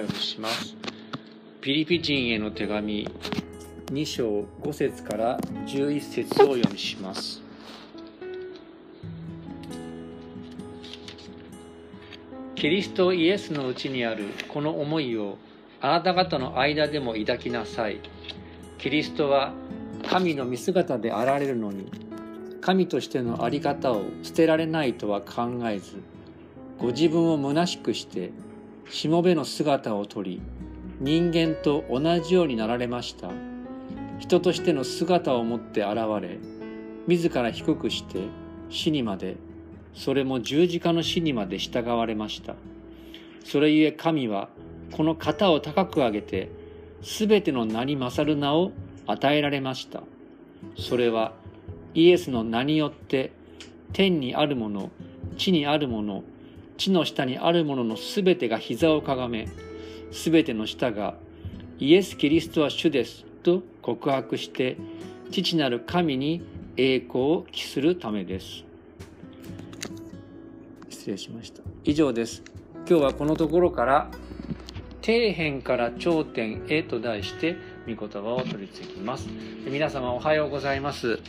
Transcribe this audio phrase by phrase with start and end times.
[0.00, 0.76] 読みします。
[1.60, 3.08] ピリピ人への手紙
[3.86, 7.42] 2章5節から11節を読みします。
[12.54, 15.38] キリストイエスのうちにあるこの思いを
[15.80, 18.00] あなた方の間でも抱きなさい。
[18.78, 19.52] キリストは
[20.08, 21.90] 神の見姿であられるのに
[22.60, 25.96] 神としての在り方を捨てられないとは考えず
[26.78, 28.30] ご自分を虚しくして
[28.88, 30.40] しもべの姿をとり
[31.00, 33.30] 人間と同じようになられました。
[34.18, 36.38] 人としての姿を持って現れ
[37.06, 38.20] 自ら低くして
[38.68, 39.36] 死にまで
[39.94, 42.54] それも十字架の死にまで従われました。
[43.44, 44.48] それゆえ神は
[44.92, 46.50] この肩を高く上げて
[47.02, 48.72] すべての名に勝る名を
[49.06, 50.02] 与えられました。
[50.76, 51.32] それは
[51.94, 53.32] イエスの名によって
[53.92, 54.90] 天にあるもの
[55.36, 56.22] 地にあるもの
[56.80, 59.48] 地の下にあるもののすべてが膝をかがめ
[60.12, 61.14] すべての下が
[61.78, 64.78] イエス・キリストは主ですと告白して
[65.30, 66.42] 父なる神に
[66.78, 68.64] 栄光を期するためです。
[70.88, 71.62] 失礼しました。
[71.84, 72.42] 以上です。
[72.88, 74.10] 今日はこのところから
[75.02, 79.28] 底辺から頂点へと題して御言葉を取り次ぎます。
[79.66, 81.20] 皆様おはようございます。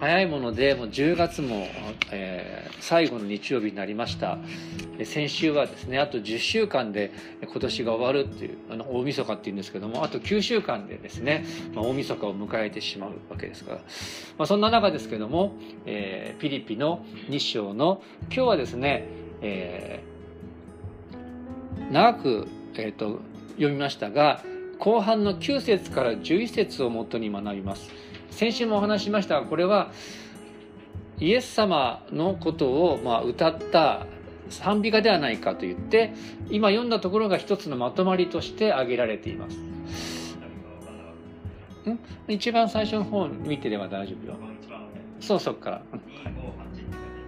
[0.00, 1.66] 早いものでもう10月も、
[2.10, 4.38] えー、最後の日曜日になりました。
[5.04, 13.76] 先週はですねあと10週間で今年が終わるっていうあの大晦日っていうんですけどもあと9週間でですね、まあ、大晦日を迎えてしまうわけですから、
[14.38, 15.52] まあ、そんな中ですけども、
[15.86, 19.06] えー、ピリピの日章の今日はですね、
[19.42, 23.20] えー、長く、えーと、
[23.56, 24.42] 読みましたが
[24.78, 28.09] 後半の9節から11節をもとに学びます。
[28.30, 29.90] 先週もお話しましたがこれは
[31.18, 34.06] イエス様のことをまあ歌った
[34.48, 36.12] 賛美歌ではないかと言って
[36.50, 39.56] 今読んだところが一つのまとまりとして挙げられています。
[41.88, 41.98] ん？
[42.28, 44.36] 一番最初の方見てれば大丈夫よ。
[45.20, 46.00] そうそっから、はい、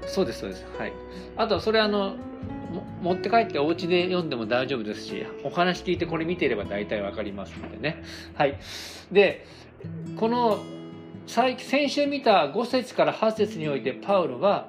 [0.06, 0.66] そうですそうです。
[0.78, 0.92] はい。
[1.36, 2.16] あとそれあの
[3.02, 8.02] 持って帰ってお家で読んでも大丈夫ですしお話聞いてこれ見てれば大体わかりますのでね。
[8.34, 8.58] はい。
[9.12, 9.46] で
[10.16, 10.58] この
[11.26, 14.68] 先週見た5節から8節においてパウロは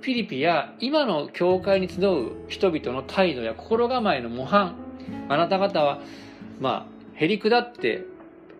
[0.00, 4.74] ピリピや今の教会に集う人々の態度や心構えの模範。
[5.28, 6.00] あなた方は
[6.60, 8.04] まあへりくだって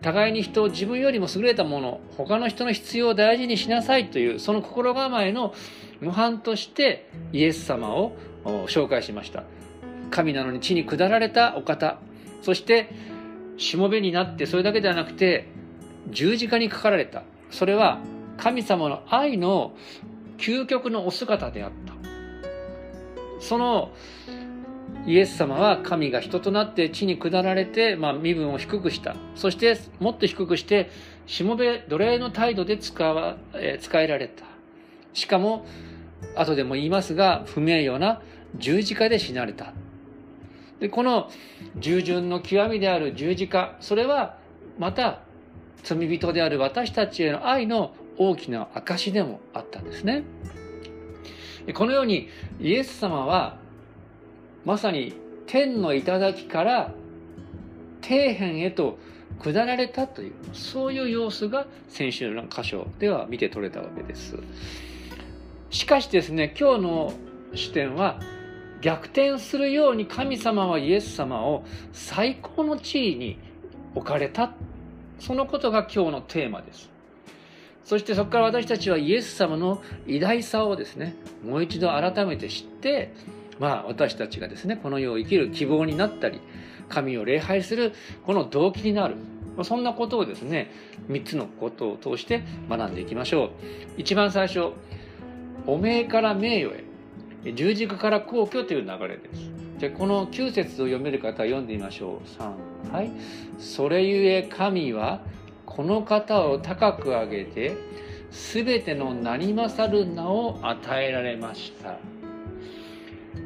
[0.01, 5.53] 互いに人を自分よりも優れたもの他の人の必要を大事にしなさいというその心構えの
[6.01, 8.15] 模範としてイエス様を
[8.67, 9.43] 紹介しました。
[10.09, 11.99] 神なのに地に下られたお方。
[12.41, 12.89] そして
[13.57, 15.49] しもべになってそれだけではなくて
[16.11, 17.23] 十字架にかかられた。
[17.51, 17.99] それは
[18.37, 19.73] 神様の愛の
[20.37, 21.93] 究極のお姿であった。
[23.39, 23.91] その
[25.05, 29.15] イエス様は神が人となって地に下られて、まあ、身分を低くした。
[29.35, 30.89] そしてもっと低くして
[31.25, 34.45] しもべ奴隷の態度で使わ、え使えられた。
[35.13, 35.65] しかも
[36.35, 38.21] 後でも言いますが不名誉な
[38.55, 39.73] 十字架で死なれた。
[40.79, 41.29] でこの
[41.77, 44.37] 従順の極みである十字架それは
[44.77, 45.21] また
[45.83, 50.23] 罪人である私たちへの愛の大きな証でもあったんですね。
[51.73, 52.29] このように
[52.59, 53.57] イエス様は
[54.65, 55.13] まさに
[55.45, 56.93] 天の頂から
[58.01, 58.97] 底辺へと
[59.39, 64.37] 下られたというそういう様子が先週の箇所では見て取れたわけです。
[65.69, 67.13] しかしですね今日の
[67.53, 68.19] 視点は
[68.81, 73.39] 逆転するように神様はイエス様を最高の地位に
[73.95, 74.53] 置かれた
[75.19, 76.89] そのことが今日のテーマです。
[77.83, 83.13] そしてそこから私たちはイエス様の偉大さをですね、もう一度改めて知って、
[83.59, 86.39] まあ私たちがですね、この世を生きる希望になったり、
[86.87, 87.93] 神を礼拝する
[88.25, 89.15] この動機になる。
[89.63, 90.71] そんなことをですね、
[91.09, 93.49] 3つのことを通して学んでいきましょう。
[93.97, 94.71] 一番最初、
[95.65, 96.75] お名から名誉
[97.43, 99.58] へ、十字架から皇居という流れです。
[99.79, 102.91] でこの9節を読める方は読んでみましょう。
[102.91, 102.93] 3。
[102.93, 103.11] はい。
[103.59, 105.21] それゆえ神は
[105.65, 107.77] この方を高く上げて
[108.31, 111.97] 全ての名に勝る名を与えられました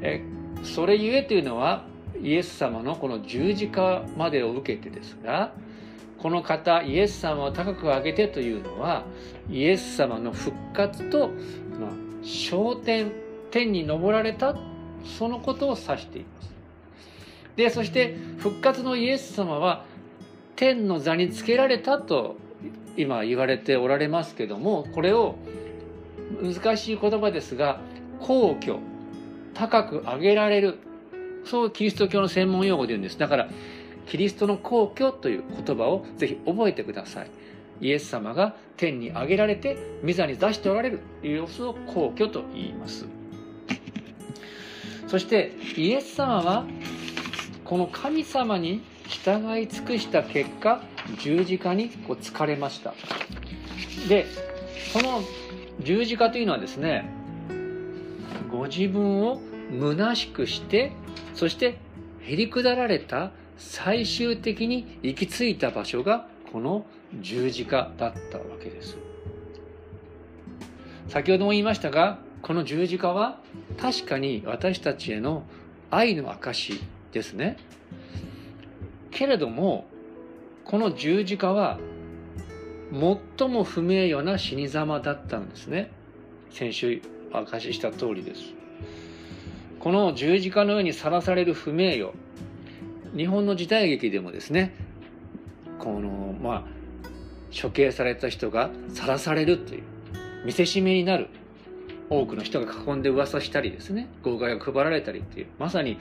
[0.02, 0.24] え
[0.64, 1.86] それゆえというのは
[2.22, 5.54] イエス様のこの十字架までを受けてですが
[6.18, 9.04] この方イエス様を高く上げてというのは
[9.50, 11.30] イエス様の復活と、
[11.80, 11.92] まあ、
[12.24, 13.12] 昇天
[13.52, 14.56] 天に昇られた
[15.06, 16.54] そのことを指しています。
[17.56, 19.86] でそして復活のイエス様は
[20.56, 22.36] 天の座につけられたと
[22.98, 25.36] 今言われておられますけどもこれを
[26.42, 27.80] 難しい言葉ですが
[28.20, 28.80] 皇居
[29.54, 30.80] 高く上げられる
[31.46, 33.20] そうキリスト教の専門用語で言うんです。
[33.20, 33.50] だから
[34.08, 37.32] キリストの皇居という言葉をぜひ覚えてください。
[37.82, 41.00] イエス様が天に上げられて御座に出しておられる。
[41.22, 43.06] 様子を皇居と言います。
[45.14, 46.66] そしてイエス様は
[47.66, 50.82] この神様に従い尽くした結果
[51.20, 52.96] 十字架にこう疲れました。
[54.10, 54.26] で
[54.92, 55.22] この
[55.82, 57.08] 十字架というのはですね
[58.52, 59.40] ご自分を
[59.80, 60.92] 虚しくして
[61.36, 61.78] そして
[62.22, 66.88] へりくだられた最終的に行き着いた場所がこの
[67.22, 68.98] 十字架だったわけです。
[71.08, 73.40] 先ほども言いましたがこの十字架は
[73.78, 75.44] 確かに私たちへの
[75.90, 76.80] 愛の証
[77.14, 77.58] ですね。
[79.12, 79.86] けれども
[80.66, 81.80] この十字架は
[82.92, 85.90] 最も不名誉な死に様だったんですね。
[86.52, 87.02] 先週
[87.32, 88.42] 証しした通りです。
[89.80, 92.12] この十字架の上にさらされる不名誉
[93.16, 94.74] 日本の時代劇でもですね
[95.80, 96.64] このまあ
[97.54, 99.84] 処刑された人がさらされるという
[100.46, 101.28] 見せしめになる
[102.10, 105.98] 多くの人が囲んで噂したりですね号外が配られたりっていうまさに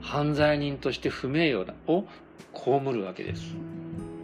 [0.00, 2.04] 犯罪人として不名誉を
[2.54, 3.54] 被るわけです。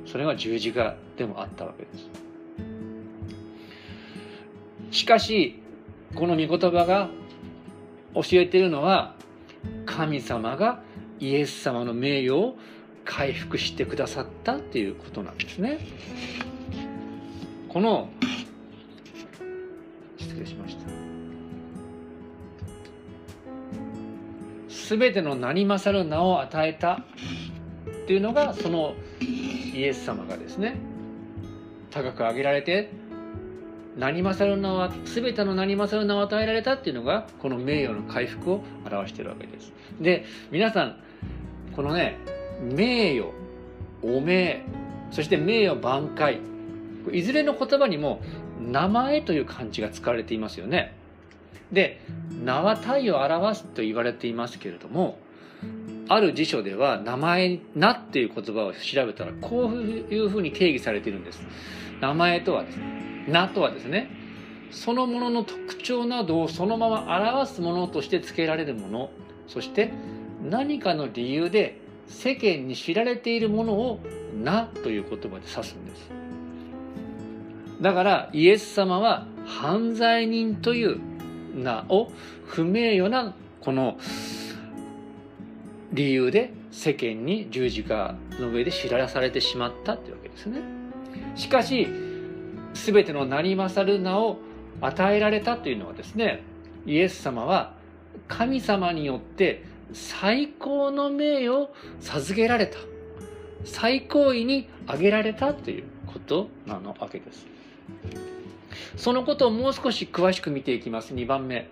[0.06, 1.88] それが十字架でもあったわけで
[4.90, 4.98] す。
[4.98, 5.62] しかし
[6.14, 7.10] この御言葉が
[8.14, 9.14] 教えているのは
[9.86, 10.82] 神様が
[11.20, 12.56] イエス様の名誉を
[13.04, 15.78] 回復してくださったっていうことなんですね。
[17.68, 18.08] この
[24.88, 30.76] 全ての名に勝る名を与えたっていうのがそのイエス様がですね
[31.90, 32.90] 高く上げられて
[33.98, 39.72] 何勝る名は全ての何勝る名を与えられたっていうのがこの名誉の回復を表してるわけです。
[40.00, 40.96] で皆さん
[41.76, 42.16] このね
[42.62, 43.30] 名誉
[44.02, 44.64] お名
[45.10, 46.40] そして名誉挽回
[47.12, 48.22] いずれの言葉にも
[48.60, 50.97] 名前という漢字が使われていますよね。
[51.72, 52.00] で
[52.44, 55.18] 名は体を表すと言われていますけれども
[56.08, 61.42] ある辞書では名前「名」っていう言葉を調べたらこういうふうに定義されているんです。
[62.00, 64.10] 名前とはですね名とはですね
[64.70, 69.10] そのものの特徴などをそのまま表すものとして付けられるもの
[69.46, 69.92] そして
[70.42, 74.00] 何かの理由で世間に知られているものを
[74.34, 76.10] 「名」という言葉で指すんです。
[77.80, 81.00] だからイエス様は犯罪人という
[81.58, 82.10] 名を
[82.46, 83.98] 不名誉なこの
[85.92, 90.60] 理由で世間に十字架の上で知らされてしまったっていうわけですね。
[91.34, 91.88] しかし
[92.74, 94.38] 全ての名に勝る名を
[94.80, 96.42] 与えられたというのはですね
[96.86, 97.74] イエス様は
[98.28, 101.70] 神様によって最高の名誉を
[102.00, 102.78] 授けられた
[103.64, 107.46] 最高位に挙げられたということなのわけです。
[108.96, 111.14] そのことをもう少し詳しく見ていきます。
[111.14, 111.68] 2番目。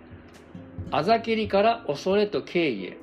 [0.91, 2.97] あざけりから恐れと敬意へ。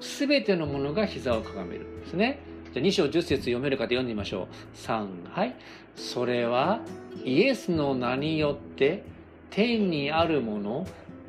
[0.00, 1.86] すべてのものが膝をかがめる。
[2.00, 2.40] ですね。
[2.72, 4.76] じゃあ2章10節読める方読んでみましょう。
[4.76, 5.56] 3、はい。
[5.96, 6.80] それは
[7.24, 9.02] イエスの名によって
[9.50, 10.86] 天にあるもの、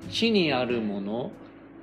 [0.10, 1.32] 地にあるもの、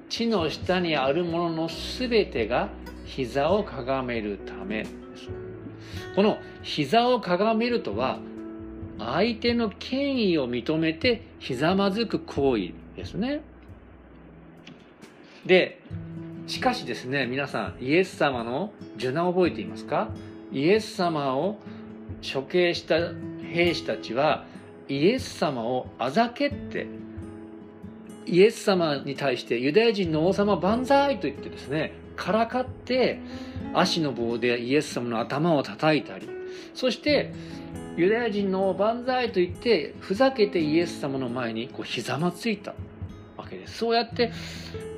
[0.09, 2.69] 地の下にあるもののすべてが
[3.05, 5.29] 膝をかがめるためです。
[6.15, 8.19] この膝をかがめるとは
[8.99, 13.43] 相手の権威を認めてひざまずく行為ですね。
[15.45, 15.81] で、
[16.47, 20.09] しかしですね、皆さん、イエス様の受難を覚えていますか？
[20.53, 21.59] イエス様を
[22.33, 22.97] 処刑した
[23.53, 24.45] 兵士たちは、
[24.89, 26.87] イエス様をあざけって、
[28.27, 33.21] イエス様に対してユダヤ人の王様万歳と言ってですね、からかって
[33.75, 36.29] 足の棒でイエス様の頭を叩いたり、
[36.75, 37.33] そして
[37.97, 42.75] ユダヤ人の万歳と言ってふざけてイエス様の前にこうひざまついた
[43.37, 43.79] わけです。
[43.79, 44.33] そうやって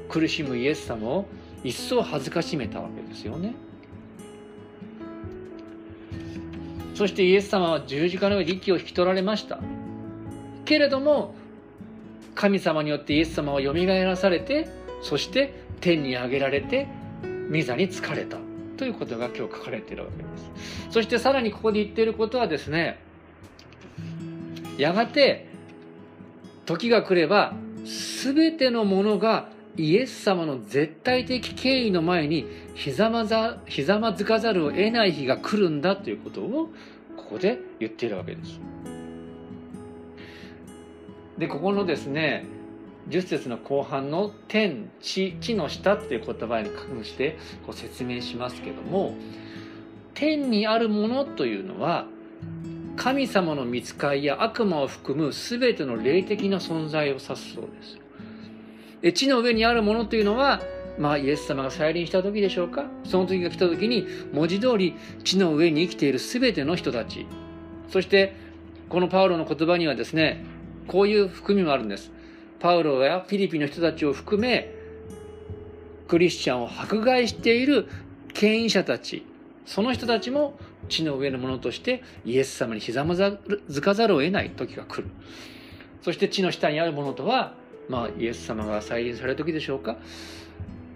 [0.09, 1.26] 苦しむイエス様を
[1.62, 3.55] 一層恥ずかしめたわけですよね。
[6.95, 9.61] そしてイエス様は十字架の上で息を引き取られました。
[10.64, 11.35] けれども
[12.35, 14.69] 神様によってイエス様はよみがえらされて
[15.02, 16.88] そして天に上げられて
[17.52, 18.48] 御座に疲れた。
[18.78, 22.99] ということが今日書かれているわけですそしてさらにここで言っていることはですね
[24.78, 25.49] やがて
[26.64, 27.54] 時が来れば
[28.23, 36.70] 全てのものがイエス様の絶対的権威の前にひざまざひざまずかざるを得ない日が来るんだということを
[37.16, 38.61] ここで言っているわけです。
[41.38, 42.44] でここのですね
[43.09, 49.15] 10節の後半の天地地の下っていう言葉に関してこう説明しますけども
[50.15, 52.07] 天にあるものというのは
[52.97, 57.99] 神様の見つかいや悪魔を含む全ての霊的な存在を指すそうです。
[59.00, 60.61] で地の上にあるものというのは
[60.99, 62.87] まあイエス様が再臨した時でしょうか？
[63.05, 67.27] その時が来た時に文字通り地の上に生きている全ての人たち。
[67.88, 68.35] そして
[68.88, 70.45] このパウロの言葉にはですね
[70.88, 72.11] こういう含みもあるんです。
[72.61, 74.75] パウロやフィリピンの人たちを含め
[76.09, 77.88] クリスチャンを迫害している
[78.35, 79.25] 権威者たち
[79.67, 85.09] その人たちも地の上のものとしてイエス様にひざまずかざるを得ない時が来る
[86.03, 87.55] そして地の下にあるものとは
[87.88, 89.99] まあイエス様が再臨される時でしょうか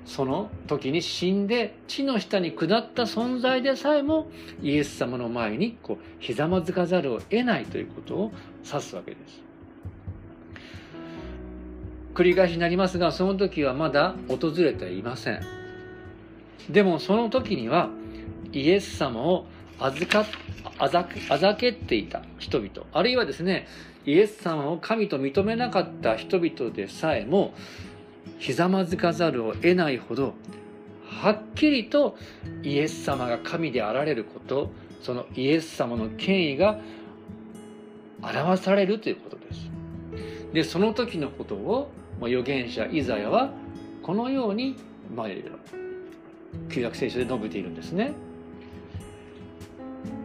[0.07, 4.29] その時に死んで地の下に下った存在でさえも
[4.63, 8.33] イエス様の前にこうひざまずかざるを得ないということを
[8.65, 9.42] 指すわけです。
[12.15, 15.41] 繰り返しになりますがその時はまだ訪れていません。
[16.71, 17.91] でもその時には
[18.53, 19.47] イエス様を
[19.79, 20.29] 預か
[20.79, 23.67] あざあざけっていた人々あるいはですね
[24.05, 27.55] イエス様を神と認めなかった人々でさえも
[28.39, 30.35] ひざまずかざるを得ないほど
[31.09, 32.17] はっきりと
[32.63, 36.79] イエス様が神であられることそのイエス様の権威が
[38.23, 39.71] 表されるということです。
[40.53, 41.91] でその時のことを
[42.23, 43.51] ま預言者イザヤは
[44.01, 44.77] このように、
[45.13, 45.27] まあ、
[46.71, 48.13] 旧約聖書で述べているんですね。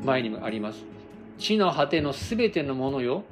[0.03, 0.85] 前にもあります。
[1.39, 3.23] 地の果てのすべてのものよ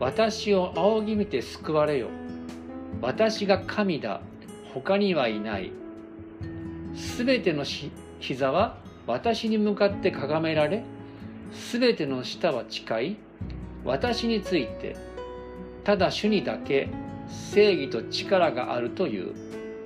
[0.00, 2.08] 私を仰ぎ見て救われよ
[3.00, 4.20] 私が神だ
[4.74, 5.72] 他にはいない
[6.94, 7.64] すべての
[8.20, 10.82] 膝は私に向かってかがめられ
[11.52, 13.16] すべての舌は誓い
[13.84, 14.96] 私について
[15.84, 16.88] ただ主にだけ
[17.28, 19.34] 正義と力があるという。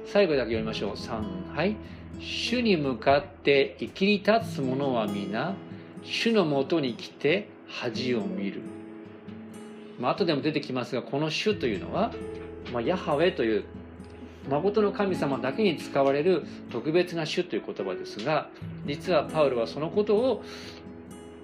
[0.07, 0.95] 最後だけ読みましょう。
[0.95, 1.77] 3はい。
[2.21, 5.55] 主に向かって生きり立つ者は皆
[6.03, 8.61] 主のもとに来て恥を見る。
[9.99, 12.13] まあ後でも出てきますがこの主というのは
[12.73, 13.65] まあ、ヤハウェという
[14.49, 18.49] 誠の神様だけに使われる特別な種という言葉ですが
[18.87, 20.43] 実はパウロはそのことを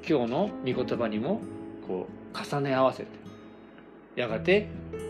[0.08, 1.40] 今日の御言葉にも
[1.86, 3.08] こう重ね合わせて
[4.16, 4.68] やがて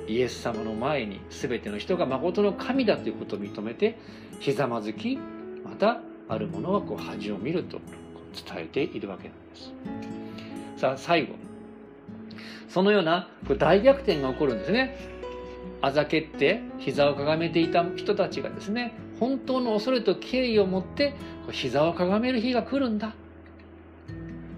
[0.08, 3.98] イエス様の前に全ての人が誠の神だということを認めて
[4.40, 5.18] ひざまずき
[5.64, 7.78] またある者はこう恥を見ると
[8.34, 10.80] 伝えているわけなんです。
[10.80, 11.34] さあ最後
[12.68, 15.18] そのような大逆転が起こるんですね。
[15.80, 21.14] あざけって膝をかがめていた人たちがですね本当の恐れと敬意を持って
[21.52, 23.14] 膝をかがめる日が来るんだ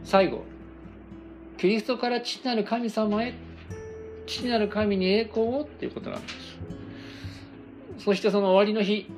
[0.04, 0.44] 最後
[1.58, 3.34] キリストから父なる神様へ
[4.30, 6.34] 父なる神に栄光をっていうことなんです
[7.98, 9.10] そしてその終わりの日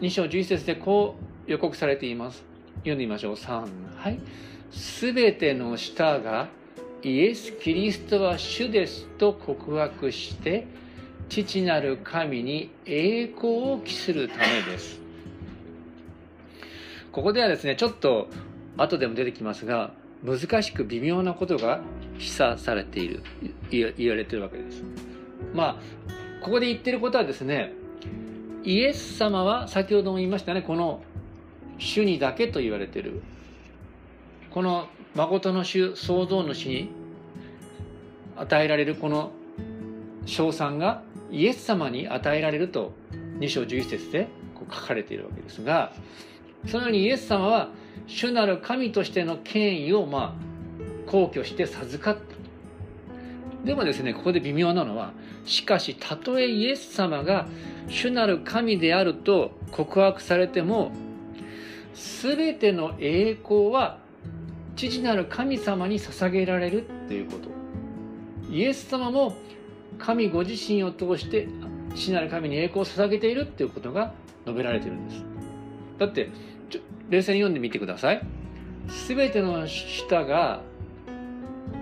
[0.00, 2.44] 2章11節でこう予告されています
[2.78, 4.18] 読んでみましょう3はい
[4.70, 6.48] すべての舌が
[7.02, 10.66] イエス・キリストは主ですと告白して
[11.30, 15.00] 父なる神に栄光を期するためです。
[17.12, 18.28] ここではですね、ちょっと
[18.76, 19.92] 後でも出てきますが、
[20.24, 21.80] 難しく微妙なことが
[22.18, 23.22] 示唆されている、
[23.70, 24.82] 言われているわけです。
[25.54, 25.76] まあ、
[26.42, 27.72] ここで言ってることはですね、
[28.64, 31.02] イエス様は先ほども言いましたね、この
[31.78, 33.22] 主にだけと言われてる。
[34.50, 36.90] この誠の主、創造主に
[38.36, 39.32] 与えられるこの
[40.26, 42.92] 称賛がイエス様に与えられると
[43.38, 45.92] 2章11節でこう書かれているわけですが
[46.66, 47.68] そのようにイエス様は
[48.06, 52.22] 主なる神としての権威をまあ皇居して授かった
[53.64, 55.12] でもですねここで微妙なのは
[55.44, 57.46] しかしたとえイエス様が
[57.88, 60.92] 主なる神であると告白されても
[62.22, 63.98] 全ての栄光は
[64.76, 67.50] 父なる神様に捧げられるということ。
[68.50, 69.34] イエス様も
[69.98, 71.48] 神ご自身を通して
[71.94, 74.12] 父なる神に栄光を捧げているっていうことが
[74.44, 75.29] 述べられてるんです。
[76.00, 76.30] だって
[77.10, 78.22] 冷静に読んでみてください。
[79.06, 80.62] 全ての舌が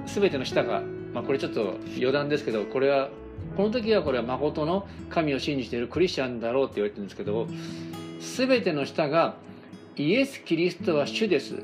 [0.06, 0.82] 全ての舌が、
[1.14, 3.08] まあ、これちょっと余談ですけどこれは
[3.56, 7.46] この時はこれは誠の神を信じているクリスチャンだろうって言われてるんですけど
[8.36, 9.36] 全ての舌が
[9.96, 11.62] イエス・キリストは主です。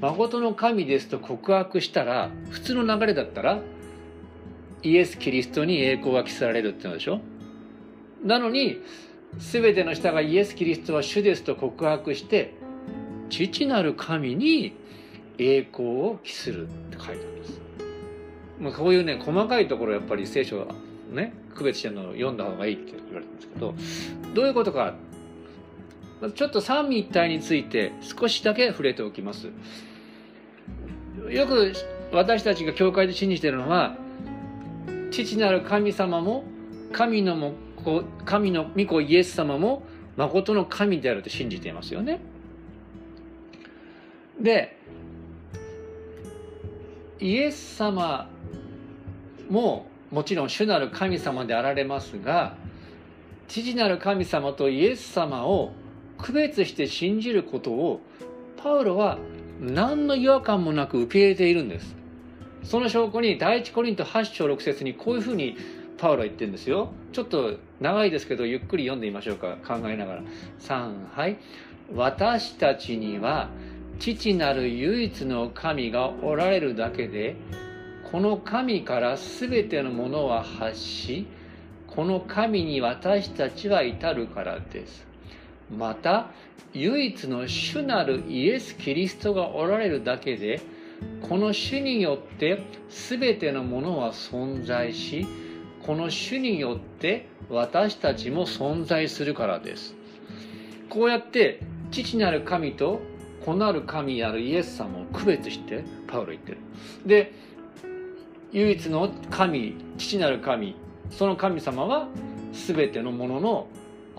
[0.00, 3.60] 誠の神ですと告白したら普通の流れだったら
[4.82, 7.20] イエス・キリストに栄光が期せられるっていうのでしょ？
[8.22, 8.78] なのに
[9.38, 12.54] 全ての人がイエス・キリストは主ですと告白して
[13.30, 14.76] 父なる神に
[15.38, 17.60] 栄光を期するって書いてあるんです。
[18.60, 20.66] まあ、こういうね細かいところやっぱり聖書は
[21.10, 23.74] ね区別してるのを読んだ方がいいって言われてるんですけど
[24.34, 24.94] どういうことか
[26.34, 29.48] ちょっと三位一体について少しだけ触れておきます
[31.28, 31.72] よく
[32.12, 33.96] 私たちが教会で信じているのは
[35.10, 36.44] 父なる神様も
[36.92, 39.82] 神のもこう神の御子イエス様も
[40.16, 42.20] 誠の神であると信じていますよね。
[44.40, 44.76] で
[47.20, 48.28] イエス様
[49.48, 52.56] ももちろん主なる神様であられますが
[53.48, 55.72] 父なる神様とイエス様を
[56.18, 58.00] 区別して信じることを
[58.56, 59.18] パウロは
[59.60, 61.94] 何の違和感もなく受け入れているんです。
[62.64, 65.56] その証拠に第一コリント8章6節にこういうふうに
[66.04, 66.92] パウロ言ってるんですよ。
[67.12, 69.56] ちょっと長いですけどゆっくり読んでみましょうか。
[69.66, 70.22] 考えながら。
[70.60, 71.38] 3はい。
[71.94, 73.48] 私たちには
[73.98, 77.36] 父なる唯一の神がおられるだけで
[78.12, 81.26] この神から全てのものは発し
[81.86, 85.06] この神に私たちは至るからです。
[85.74, 86.26] また
[86.74, 90.60] 唯一の主なるイエス・キリストがおられるだけで
[91.22, 95.26] この主によって全てのものは存在し
[95.86, 99.94] この主によって私たちも存在するからです。
[100.88, 101.60] こうやって
[101.90, 103.00] 父なる神と
[103.44, 106.58] 子なる神なるイエス様を区別してパウロ言ってる。
[107.04, 107.32] で
[108.52, 110.74] 唯一の神父なる神
[111.10, 112.08] その神様は
[112.52, 113.66] 全てのものの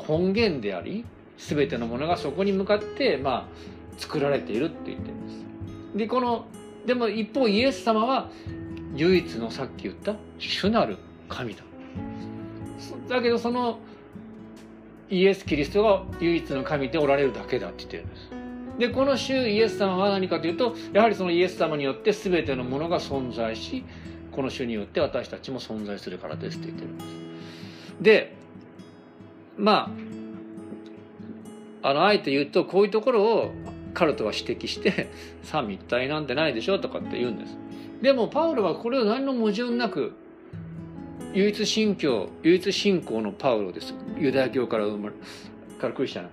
[0.07, 1.03] 根源であり
[1.38, 5.45] 全てのものがそこに向かってまあ作られているって言ってるんです。
[5.95, 6.45] でこの
[6.86, 8.29] でも一方イエス様は
[8.95, 10.98] 唯一のさっき言った主なる
[11.29, 11.63] 神だ。
[13.10, 13.79] だけどその
[15.10, 18.29] イエス・キリストが唯一の神でおられるだけだって言ってるんです。
[18.79, 23.86] でこの主イエス様は何かというとやはりそのイエス様によって全てのものが存在し
[24.32, 27.08] この主によって私たちも存在するからですって言ってるんです。
[28.01, 28.36] で
[29.58, 29.91] ま
[31.84, 33.51] ああのあえて言うとこういうところを
[33.94, 35.09] カルトは指摘して
[35.44, 37.55] 三位一体なんてないでしょとかって言うんです。
[38.01, 40.14] でもパウロはこれを何の矛盾なく
[41.35, 43.93] 唯一信教唯一信仰のパウロです。
[44.17, 45.15] ユダヤ教から生まれ
[45.77, 46.29] からクリスチャン。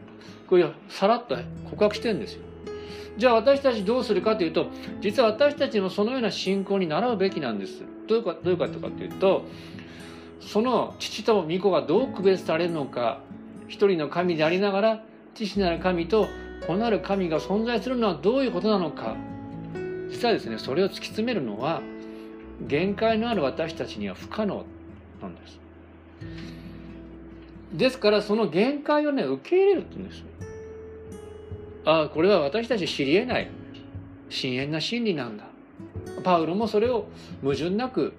[0.49, 1.37] これさらっと
[1.71, 2.43] 告白してるんですよ。
[3.17, 4.67] じゃあ私たちどうするかというと
[5.01, 7.83] 実は私たちもそのような信仰に習うべきなんです。
[8.07, 9.45] どういうかどういうことかというと
[10.41, 13.21] その父と御子がどう区別されるのか
[13.67, 16.29] 一人の神でありながら父なる神と
[16.65, 19.17] 子なる神が存在するのはどういうことなのか。
[20.09, 21.83] 実はですねそれを突き詰めるのは
[22.61, 24.65] 限界のある私たちには不可能。
[25.29, 25.61] なんです。
[27.73, 30.25] ですからその限界をね受け入れるって言うんです
[31.85, 33.51] ああこれは私たち知り得ない。
[34.29, 35.45] 深遠な真理なんだ。
[36.23, 37.07] パウロもそれを
[37.43, 38.13] 矛盾なく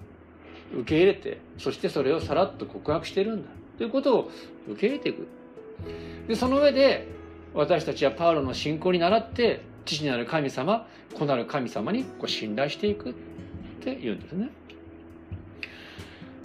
[0.72, 3.48] 受け入れてそしてそれをさらっと告白してるんだ。
[3.78, 4.30] ということを
[4.68, 5.26] 受け入れていく。
[6.28, 7.08] でその上で
[7.54, 13.14] 私たちはパウロの信仰に倣って父なる神様子なる神様にこう信頼していくっ
[13.80, 14.50] て言うんですね。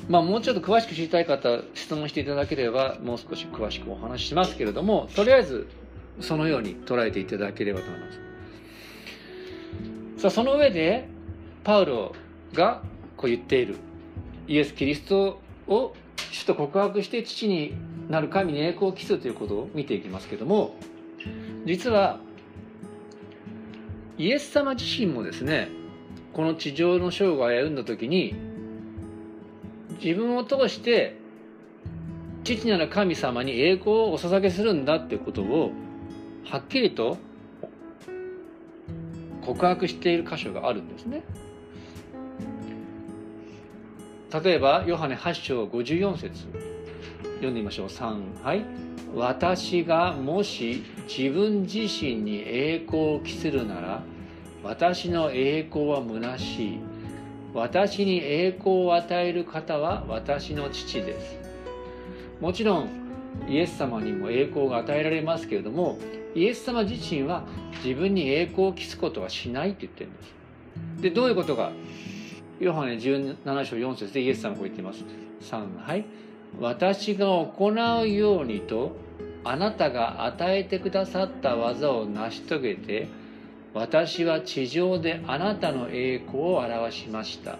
[0.09, 5.67] まあもうちょっと詳しく知りたい方質問していただければもう少し詳しくお話ししますけれどもとりあえず
[6.19, 8.29] そのように捉えていただければと思います。
[10.21, 11.07] さあその上で
[11.63, 12.13] パウロ
[12.53, 12.81] が
[13.15, 13.77] こう言っている
[14.47, 15.93] イエス・キリストを
[16.31, 17.73] 主と告白して父に
[18.09, 20.75] なる神に栄光を期すということを見ていきますけども
[21.65, 22.19] 実は
[24.17, 25.69] イエス様自身もですね
[26.33, 28.48] この地上の生涯を歩んだ時に
[30.03, 31.17] 自分を通して
[32.43, 35.71] 父なる神様に栄光をお捧げするんだっていうことを
[36.45, 37.17] はっきりと
[39.41, 41.23] 告白している箇所があるんですね。
[44.43, 46.47] 例えばヨハネ8章54節。
[47.35, 47.87] 読んでみましょう。
[47.87, 48.63] 3はい。
[49.15, 54.03] 私がもし自分自身に栄光を期するなら
[54.63, 56.88] 私の栄光は虚しい。
[57.53, 61.37] 私に栄光を与える方は私の父です。
[62.39, 62.89] もちろん
[63.47, 65.97] イエス様にも栄光が与えられますけれども
[66.35, 67.43] イエス様自身は
[67.83, 70.33] 自分に栄光を期すことはしないって言ってるんです。
[71.01, 71.71] でどういうことか。
[72.59, 75.03] ヨハネ17章4節でイエス様こう言っています。
[75.41, 76.05] 3はい。
[76.59, 78.95] 私が行うようにと
[79.43, 83.07] あなたが与えてくださった技を成し遂げて
[83.73, 87.57] 私は地上であなたの栄光を表しました。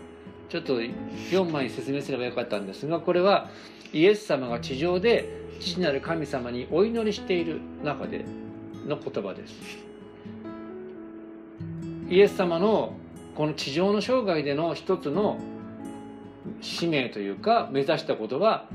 [0.50, 3.50] ちょっと4枚説明すればよかったんですがこれは
[3.94, 8.26] イエス様が地上で父なる神様にお祈りしている中で
[8.88, 9.54] の言葉です。
[12.10, 12.94] イエス様の
[13.36, 15.40] この地上の生涯での一つの
[16.62, 18.66] 使命というか目指したことは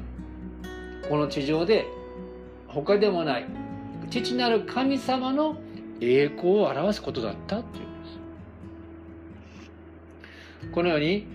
[1.09, 1.87] この地上で
[2.69, 3.47] 他でもない
[4.11, 5.57] 父なる神様の
[6.01, 8.09] 栄光を表すことだったというんで
[10.63, 10.71] す。
[10.73, 11.27] このように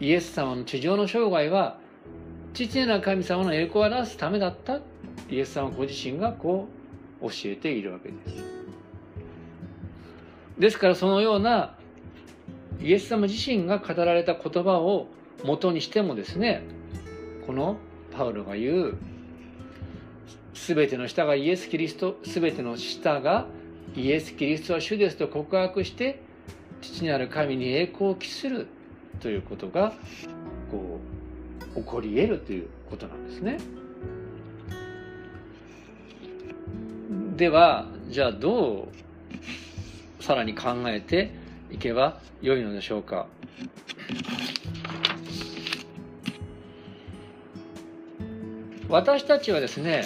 [0.00, 1.78] イエス様の地上の生涯は
[2.52, 4.80] 父なる神様の栄光を表すためだった
[5.28, 6.68] イエス様ご自身がこ
[7.20, 8.44] う教えているわけです。
[10.58, 11.76] ですからそのような
[12.80, 15.08] イエス様自身が語られた言葉を
[15.42, 16.62] 元にしてもですね
[17.46, 17.76] この
[18.16, 18.98] パウロが言う
[20.54, 23.46] 全ての舌がイエス・キリスト全ての舌が
[23.96, 26.20] イエス・キリストは主ですと告白して
[26.80, 28.66] 父なる神に栄光を期する
[29.20, 29.92] ということが
[30.70, 30.98] こ
[31.76, 33.58] う起こり得るということなんですね。
[37.36, 38.88] ではじゃあど
[40.20, 41.32] うさらに考えて
[41.70, 43.26] いけばよいのでしょうか。
[48.88, 50.04] 私たちはですね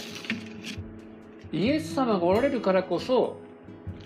[1.52, 3.38] イエス様がおられるからこそ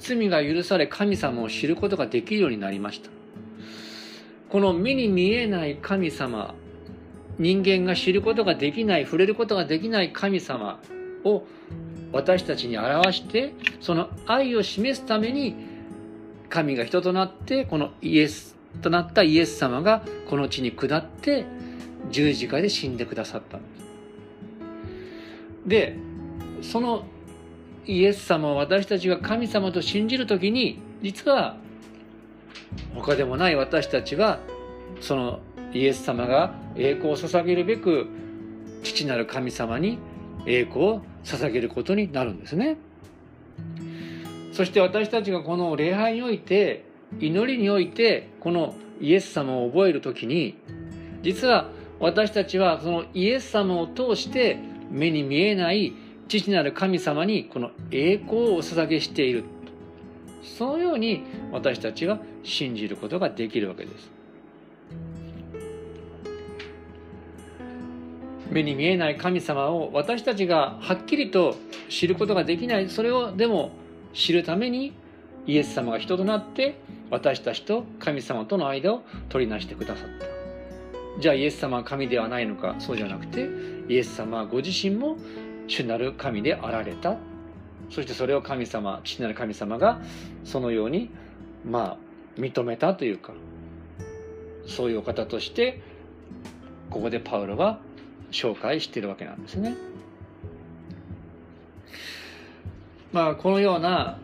[0.03, 3.11] 罪が許され神様を知ることができるようになりました。
[4.51, 6.55] この目に見えない神様
[7.39, 10.81] 人間が知ることができない触れることができない神様
[11.25, 11.45] を
[12.13, 15.55] 私たちに表してその愛を示すために
[16.51, 21.47] 神が人となってこのイエスとなったイエス様がこの地に下って
[22.11, 23.57] 十字架で死んでくださった。
[23.57, 23.83] んです
[25.67, 25.97] で
[26.61, 27.05] その
[27.87, 31.57] イエス様を私たちが神様と信じる時に実は
[32.95, 34.41] 他でもない私たちは
[35.01, 35.41] その
[35.73, 38.07] イエス様が栄光を捧げるべく
[38.83, 39.99] 父なる神様に
[40.47, 42.77] 栄光を捧げることになるんですね。
[44.53, 46.85] そして私たちがこの礼拝において
[47.21, 50.59] 祈りにおいてこのイエス様を覚える時に
[51.23, 54.59] 実は私たちはそのイエス様を通して
[54.91, 55.95] 目に見えない
[56.29, 59.45] 父なる神様にこの栄光をお捧げしている。
[60.43, 64.11] そのように私たちは信じることができるわけです。
[68.51, 71.57] 目に見えない神様を私たちがはっきりと
[71.89, 72.89] 知ることができない。
[72.89, 73.71] それをでも
[74.13, 74.93] 知るために
[75.47, 76.79] イエス様が人となって
[77.11, 81.21] 私たちと神様との間を取りなしてくださった。
[81.21, 82.75] じゃあイエス様は神ではないのか？
[82.79, 83.49] そうじゃなくて
[83.89, 85.17] イエス様はご自身も
[85.67, 87.17] 主なる神であられた
[87.91, 90.01] そしてそれを神様父なる神様が
[90.45, 91.11] そのように
[91.65, 91.99] ま
[92.37, 93.33] あ認めたというか
[94.67, 95.81] そういうお方として
[96.91, 97.81] ここでパウロは
[98.31, 99.75] 紹介しているわけなんですね。
[103.13, 104.19] まあこのような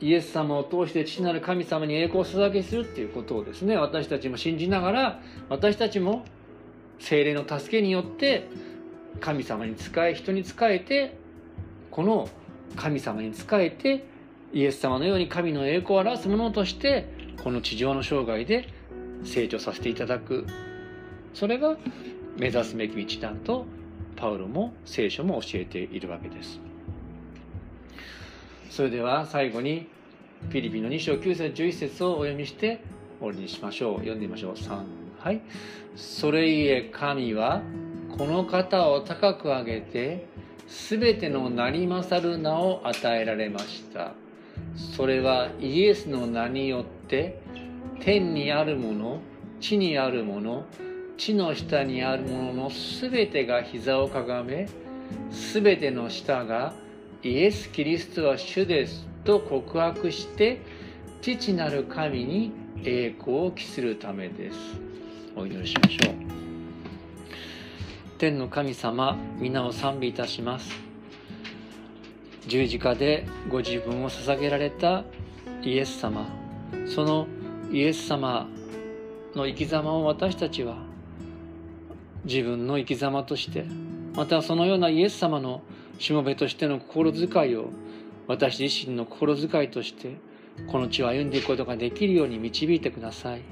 [0.00, 6.24] イエス様を通して父なる神様に栄光を捧げするっていうことをですね私たちも信じながら私たちも
[6.98, 8.48] 精霊の助けによって
[9.20, 11.16] 神様に仕え人に仕えて
[11.90, 12.28] この
[12.76, 14.04] 神様に仕えて
[14.52, 17.08] イエス様のように神の栄光を表すものとして
[17.42, 18.68] この地上の生涯で
[19.24, 20.46] 成長させていただく
[21.34, 21.76] それが
[22.38, 23.66] 目指すべき道だと
[24.16, 26.60] パウロも聖書も教えているわけです。
[28.70, 29.88] それでは最後に
[30.48, 32.82] フィリピンの2章9節11節をお読みして
[33.18, 33.98] 終わりにしましょう。
[33.98, 34.54] 読んでみましょう。
[34.54, 34.82] 3
[35.18, 35.40] はい。
[35.94, 37.62] それゆえ神は
[38.16, 40.26] この方を高く上げて
[40.66, 44.14] 全ての名に勝る名を与えられました。
[44.76, 47.40] それはイエスの名によって
[48.00, 49.20] 天にあるもの
[49.60, 50.64] 地にあるもの
[51.16, 52.70] 地の下にあるものの
[53.00, 54.68] 全てが膝をかがめ
[55.52, 56.74] 全ての舌が
[57.22, 60.60] イエス・キリストは主ですと告白して
[61.20, 62.52] 父なる神に
[62.84, 64.58] 栄光を期するためです。
[65.36, 66.21] お祈りしましょう。
[68.22, 70.70] 天の神様皆を賛美いたします。
[72.46, 75.02] 十字架でご自分を捧げられた
[75.64, 76.28] イエス様
[76.86, 77.26] その
[77.72, 78.46] イエス様
[79.34, 80.76] の生き様を私たちは
[82.24, 83.64] 自分の生き様として
[84.14, 85.62] またそのようなイエス様の
[85.98, 87.70] しもべとしての心遣いを
[88.28, 90.16] 私自身の心遣いとして
[90.68, 93.42] この地を歩んでいくことができるように導いてください。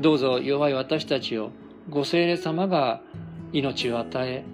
[0.00, 1.50] どうぞ弱い私たちを
[1.90, 3.02] ご聖霊様が
[3.52, 4.44] 命を与え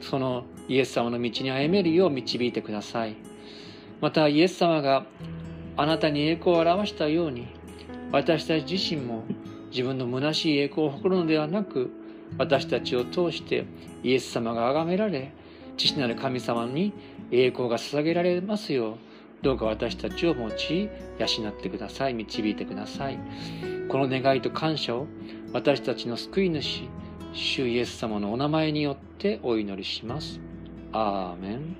[0.00, 3.16] そのイエス様の道に歩めるよう導いてください。
[4.00, 5.06] またイエス様が
[5.76, 7.46] あなたに栄光を表したように
[8.10, 9.24] 私たち自身も
[9.70, 11.90] 自分の虚しい栄光を誇るのではなく
[12.36, 13.64] 私たちを通して
[14.02, 15.32] イエス様が崇められ
[15.76, 16.92] 父なる神様に
[17.30, 18.96] 栄光が捧げられますよう
[19.42, 23.18] どうか私たちを用い養ってください導いてください。
[23.88, 25.06] この願いと感謝を
[25.52, 26.84] 私たちの救い主
[27.34, 30.38] 主イエス様のお名前によってお祈りします。
[30.92, 31.76] アーメン。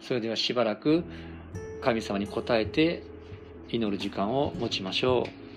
[0.00, 1.04] それではしばらく
[1.80, 3.04] 神様に応えて
[3.68, 5.47] 祈る時間を持ちましょう。